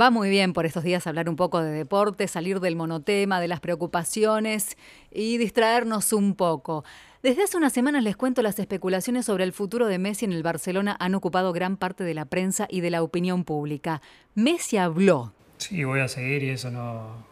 Va 0.00 0.10
muy 0.10 0.28
bien 0.28 0.54
por 0.54 0.66
estos 0.66 0.82
días 0.82 1.06
hablar 1.06 1.28
un 1.28 1.36
poco 1.36 1.62
de 1.62 1.70
deporte, 1.70 2.26
salir 2.26 2.58
del 2.58 2.74
monotema, 2.74 3.40
de 3.40 3.46
las 3.46 3.60
preocupaciones 3.60 4.76
y 5.12 5.38
distraernos 5.38 6.12
un 6.12 6.34
poco. 6.34 6.84
Desde 7.22 7.44
hace 7.44 7.56
unas 7.56 7.72
semanas 7.72 8.02
les 8.02 8.16
cuento 8.16 8.42
las 8.42 8.58
especulaciones 8.58 9.24
sobre 9.24 9.44
el 9.44 9.52
futuro 9.52 9.86
de 9.86 10.00
Messi 10.00 10.24
en 10.24 10.32
el 10.32 10.42
Barcelona 10.42 10.96
han 10.98 11.14
ocupado 11.14 11.52
gran 11.52 11.76
parte 11.76 12.02
de 12.02 12.12
la 12.12 12.24
prensa 12.24 12.66
y 12.68 12.80
de 12.80 12.90
la 12.90 13.04
opinión 13.04 13.44
pública. 13.44 14.02
Messi 14.34 14.78
habló. 14.78 15.32
Sí, 15.58 15.84
voy 15.84 16.00
a 16.00 16.08
seguir 16.08 16.42
y 16.42 16.48
eso 16.48 16.72
no, 16.72 17.24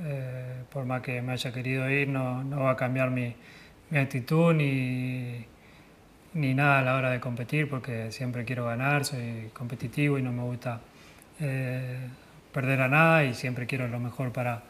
eh, 0.00 0.64
por 0.72 0.86
más 0.86 1.02
que 1.02 1.22
me 1.22 1.30
haya 1.30 1.52
querido 1.52 1.88
ir, 1.88 2.08
no, 2.08 2.42
no 2.42 2.64
va 2.64 2.72
a 2.72 2.76
cambiar 2.76 3.12
mi, 3.12 3.36
mi 3.88 3.98
actitud 3.98 4.52
ni, 4.52 5.44
ni 6.34 6.54
nada 6.54 6.80
a 6.80 6.82
la 6.82 6.96
hora 6.96 7.10
de 7.10 7.20
competir 7.20 7.70
porque 7.70 8.10
siempre 8.10 8.44
quiero 8.44 8.64
ganar, 8.64 9.04
soy 9.04 9.50
competitivo 9.52 10.18
y 10.18 10.22
no 10.22 10.32
me 10.32 10.42
gusta 10.42 10.80
eh, 11.40 11.96
perder 12.52 12.82
a 12.82 12.88
nada 12.88 13.24
y 13.24 13.34
siempre 13.34 13.66
quiero 13.66 13.88
lo 13.88 14.00
mejor 14.00 14.32
para, 14.32 14.62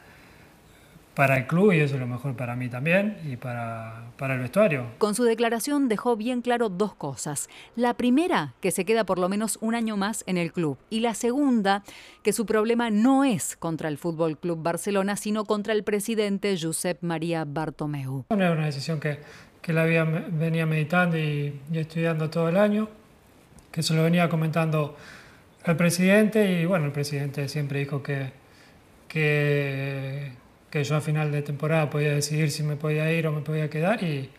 para 1.15 1.37
el 1.37 1.47
club 1.47 1.73
y 1.73 1.80
eso 1.80 1.95
es 1.95 2.01
lo 2.01 2.06
mejor 2.06 2.34
para 2.34 2.56
mí 2.56 2.69
también 2.69 3.19
y 3.30 3.37
para, 3.37 4.05
para, 4.16 4.34
el 4.34 4.41
vestuario. 4.41 4.87
Con 4.98 5.14
su 5.14 5.25
declaración 5.25 5.88
dejó 5.88 6.16
bien 6.16 6.42
claro 6.42 6.69
dos 6.69 6.95
cosas. 6.95 7.48
La 7.77 7.95
primera, 7.95 8.55
que 8.61 8.70
se 8.70 8.84
queda 8.84 9.05
por 9.05 9.19
lo 9.19 9.28
menos 9.28 9.59
un 9.61 9.75
año 9.75 9.97
más 9.97 10.23
en 10.27 10.38
el 10.38 10.52
club. 10.52 10.78
Y 10.88 11.01
la 11.01 11.14
segunda, 11.14 11.83
que 12.23 12.33
su 12.33 12.47
problema 12.47 12.91
no 12.91 13.25
es 13.25 13.56
contra 13.56 13.89
el 13.89 13.98
Fútbol 13.98 14.39
Club 14.39 14.62
Barcelona, 14.62 15.16
sino 15.16 15.45
contra 15.45 15.73
el 15.73 15.84
presidente 15.84 16.56
Josep 16.61 17.02
María 17.02 17.45
Bartomeu. 17.45 18.25
No 18.30 18.45
es 18.45 18.50
una 18.52 18.66
decisión 18.66 19.00
que, 19.00 19.19
que 19.61 19.73
la 19.73 19.83
había, 19.83 20.05
venía 20.05 20.66
meditando 20.66 21.19
y, 21.19 21.61
y 21.73 21.78
estudiando 21.78 22.30
todo 22.30 22.48
el 22.48 22.56
año, 22.56 22.89
que 23.73 23.83
se 23.83 23.95
lo 23.95 24.05
venía 24.05 24.28
comentando 24.28 24.97
el 25.64 25.77
presidente 25.77 26.60
y 26.60 26.64
bueno, 26.64 26.87
el 26.87 26.92
presidente 26.92 27.48
siempre 27.48 27.80
dijo 27.80 28.02
que, 28.02 28.32
que, 29.09 30.33
que, 30.70 30.84
yo 30.84 30.97
a 30.97 31.00
final 31.00 31.30
de 31.33 31.42
temporada 31.42 31.91
podía 31.91 32.14
decidir 32.14 32.50
si 32.50 32.62
me 32.62 32.77
podía 32.77 33.12
ir 33.12 33.27
o 33.27 33.33
me 33.33 33.42
podía 33.42 33.69
quedar 33.69 34.02
y, 34.02 34.30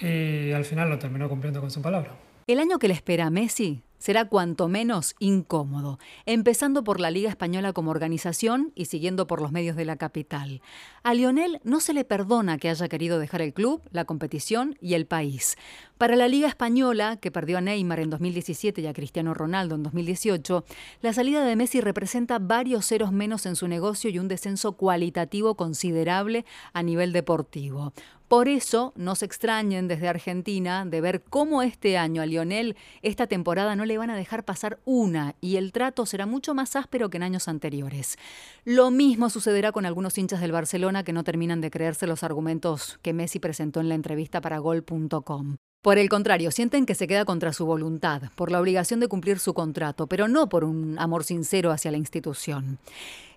y 0.00 0.52
al 0.52 0.64
final 0.64 0.88
lo 0.88 0.98
terminó 0.98 1.28
cumpliendo 1.28 1.60
con 1.60 1.70
su 1.70 1.82
palabra. 1.82 2.12
El 2.46 2.60
año 2.60 2.78
que 2.78 2.88
le 2.88 2.94
espera 2.94 3.26
a 3.26 3.30
Messi 3.30 3.82
será 3.98 4.26
cuanto 4.26 4.68
menos 4.68 5.14
incómodo, 5.18 5.98
empezando 6.26 6.84
por 6.84 7.00
la 7.00 7.10
Liga 7.10 7.28
Española 7.28 7.72
como 7.72 7.90
organización 7.90 8.72
y 8.74 8.86
siguiendo 8.86 9.26
por 9.26 9.40
los 9.42 9.52
medios 9.52 9.76
de 9.76 9.84
la 9.84 9.96
capital. 9.96 10.62
A 11.02 11.14
Lionel 11.14 11.60
no 11.64 11.80
se 11.80 11.92
le 11.92 12.04
perdona 12.04 12.58
que 12.58 12.70
haya 12.70 12.88
querido 12.88 13.18
dejar 13.18 13.42
el 13.42 13.52
club, 13.52 13.82
la 13.90 14.04
competición 14.04 14.76
y 14.80 14.94
el 14.94 15.06
país. 15.06 15.56
Para 15.96 16.16
la 16.16 16.28
Liga 16.28 16.48
Española, 16.48 17.16
que 17.16 17.30
perdió 17.30 17.58
a 17.58 17.60
Neymar 17.60 18.00
en 18.00 18.10
2017 18.10 18.80
y 18.80 18.86
a 18.86 18.92
Cristiano 18.92 19.34
Ronaldo 19.34 19.74
en 19.74 19.82
2018, 19.82 20.64
la 21.02 21.12
salida 21.12 21.44
de 21.44 21.56
Messi 21.56 21.80
representa 21.80 22.38
varios 22.38 22.86
ceros 22.86 23.12
menos 23.12 23.46
en 23.46 23.56
su 23.56 23.66
negocio 23.68 24.10
y 24.10 24.18
un 24.18 24.28
descenso 24.28 24.72
cualitativo 24.72 25.56
considerable 25.56 26.44
a 26.72 26.82
nivel 26.82 27.12
deportivo. 27.12 27.92
Por 28.28 28.46
eso 28.48 28.92
no 28.94 29.14
se 29.14 29.24
extrañen 29.24 29.88
desde 29.88 30.06
Argentina 30.06 30.84
de 30.84 31.00
ver 31.00 31.22
cómo 31.22 31.62
este 31.62 31.96
año 31.96 32.20
a 32.20 32.26
Lionel 32.26 32.76
esta 33.00 33.26
temporada 33.26 33.74
no 33.74 33.86
le 33.86 33.96
van 33.96 34.10
a 34.10 34.16
dejar 34.16 34.44
pasar 34.44 34.78
una 34.84 35.34
y 35.40 35.56
el 35.56 35.72
trato 35.72 36.04
será 36.04 36.26
mucho 36.26 36.52
más 36.52 36.76
áspero 36.76 37.08
que 37.08 37.16
en 37.16 37.22
años 37.22 37.48
anteriores. 37.48 38.18
Lo 38.64 38.90
mismo 38.90 39.30
sucederá 39.30 39.72
con 39.72 39.86
algunos 39.86 40.18
hinchas 40.18 40.42
del 40.42 40.52
Barcelona 40.52 41.04
que 41.04 41.14
no 41.14 41.24
terminan 41.24 41.62
de 41.62 41.70
creerse 41.70 42.06
los 42.06 42.22
argumentos 42.22 42.98
que 43.00 43.14
Messi 43.14 43.38
presentó 43.38 43.80
en 43.80 43.88
la 43.88 43.94
entrevista 43.94 44.42
para 44.42 44.58
gol.com. 44.58 45.56
Por 45.80 45.96
el 45.96 46.08
contrario, 46.08 46.50
sienten 46.50 46.86
que 46.86 46.96
se 46.96 47.06
queda 47.06 47.24
contra 47.24 47.52
su 47.52 47.64
voluntad, 47.64 48.22
por 48.34 48.50
la 48.50 48.60
obligación 48.60 48.98
de 48.98 49.06
cumplir 49.06 49.38
su 49.38 49.54
contrato, 49.54 50.08
pero 50.08 50.26
no 50.26 50.48
por 50.48 50.64
un 50.64 50.98
amor 50.98 51.22
sincero 51.22 51.70
hacia 51.70 51.92
la 51.92 51.98
institución. 51.98 52.78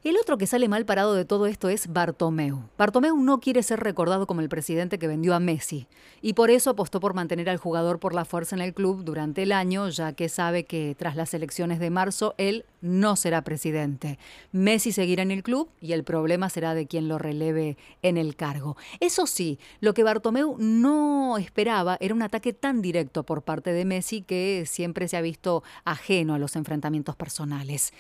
El 0.04 0.18
otro 0.18 0.40
que 0.40 0.48
sale 0.48 0.68
mal 0.68 0.84
parado 0.84 1.14
de 1.14 1.24
todo 1.24 1.46
esto 1.46 1.70
es 1.70 1.94
Bartomeu. 1.94 2.64
Bartomeu 2.80 3.16
no 3.16 3.40
quiere 3.40 3.62
ser 3.62 3.80
recordado 3.80 4.26
como 4.26 4.42
el 4.42 4.50
presidente 4.50 4.98
que 4.98 5.06
vendió 5.06 5.36
a 5.36 5.40
Messi 5.40 5.86
y 6.24 6.34
por 6.34 6.50
eso 6.50 6.72
apostó 6.72 7.00
por 7.00 7.14
mantener 7.14 7.48
al 7.48 7.58
jugador 7.58 8.00
por 8.00 8.16
la 8.16 8.26
fuerza 8.26 8.56
en 8.56 8.64
el 8.64 8.74
club 8.74 9.04
durante 9.04 9.44
el 9.44 9.52
año, 9.52 9.88
ya 9.90 10.14
que 10.14 10.28
sabe 10.28 10.64
que 10.66 10.96
tras 10.98 11.16
las 11.16 11.36
elecciones 11.36 11.80
de 11.80 11.92
marzo 11.92 12.34
él 12.40 12.66
no 12.82 13.16
será 13.16 13.44
presidente. 13.44 14.20
Messi 14.52 14.92
seguirá 14.92 15.24
en 15.24 15.32
el 15.32 15.44
club 15.44 15.70
y 15.80 15.94
el 15.94 16.04
problema 16.04 16.50
será 16.50 16.74
de 16.74 16.88
quien 16.88 17.08
lo 17.08 17.18
releve 17.18 17.78
en 18.02 18.18
el 18.18 18.36
cargo. 18.36 18.76
Eso 19.00 19.28
sí, 19.28 19.60
lo 19.80 19.94
que 19.94 20.04
Bartomeu 20.04 20.56
no 20.60 21.38
esperaba 21.38 21.98
era 22.02 22.14
un 22.14 22.22
ataque 22.22 22.54
tan 22.54 22.82
directo 22.82 23.24
por 23.24 23.44
parte 23.44 23.72
de 23.74 23.86
Messi 23.86 24.22
que 24.22 24.66
siempre 24.68 25.08
se 25.08 25.18
ha 25.18 25.22
visto 25.22 25.64
ajeno 25.86 26.34
a 26.34 26.40
los 26.40 26.56
enfrentamientos 26.56 27.16
personales. 27.16 27.94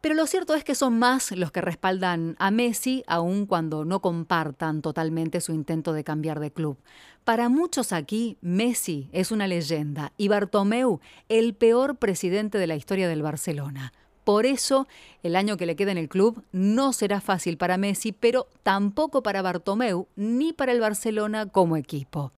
Pero 0.00 0.14
lo 0.14 0.26
cierto 0.26 0.54
es 0.54 0.64
que 0.64 0.74
son 0.74 0.98
más 0.98 1.30
los 1.32 1.52
que 1.52 1.60
respaldan 1.60 2.34
a 2.38 2.50
Messi, 2.50 3.04
aun 3.06 3.44
cuando 3.44 3.84
no 3.84 4.00
compartan 4.00 4.80
totalmente 4.80 5.42
su 5.42 5.52
intento 5.52 5.92
de 5.92 6.04
cambiar 6.04 6.40
de 6.40 6.50
club. 6.50 6.78
Para 7.24 7.50
muchos 7.50 7.92
aquí, 7.92 8.38
Messi 8.40 9.10
es 9.12 9.30
una 9.30 9.46
leyenda 9.46 10.12
y 10.16 10.28
Bartomeu 10.28 11.00
el 11.28 11.54
peor 11.54 11.96
presidente 11.96 12.56
de 12.56 12.66
la 12.66 12.76
historia 12.76 13.08
del 13.08 13.20
Barcelona. 13.20 13.92
Por 14.24 14.46
eso, 14.46 14.86
el 15.22 15.36
año 15.36 15.56
que 15.56 15.66
le 15.66 15.76
queda 15.76 15.92
en 15.92 15.98
el 15.98 16.08
club 16.08 16.44
no 16.52 16.92
será 16.92 17.20
fácil 17.20 17.56
para 17.56 17.78
Messi, 17.78 18.12
pero 18.12 18.48
tampoco 18.62 19.22
para 19.22 19.42
Bartomeu 19.42 20.06
ni 20.16 20.52
para 20.52 20.72
el 20.72 20.80
Barcelona 20.80 21.46
como 21.46 21.76
equipo. 21.76 22.32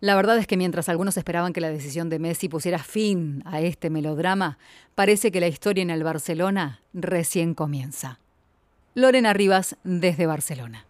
La 0.00 0.14
verdad 0.14 0.38
es 0.38 0.46
que 0.46 0.56
mientras 0.56 0.88
algunos 0.88 1.16
esperaban 1.18 1.52
que 1.52 1.60
la 1.60 1.68
decisión 1.68 2.08
de 2.08 2.18
Messi 2.18 2.48
pusiera 2.48 2.78
fin 2.78 3.42
a 3.44 3.60
este 3.60 3.90
melodrama, 3.90 4.58
parece 4.94 5.30
que 5.30 5.40
la 5.40 5.48
historia 5.48 5.82
en 5.82 5.90
el 5.90 6.02
Barcelona 6.02 6.80
recién 6.94 7.54
comienza. 7.54 8.18
Lorena 8.94 9.34
Rivas 9.34 9.76
desde 9.84 10.26
Barcelona. 10.26 10.86